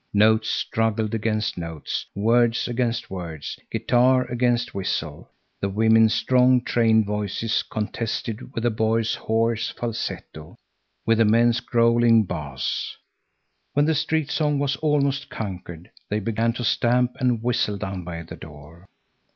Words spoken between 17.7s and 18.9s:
down by the door.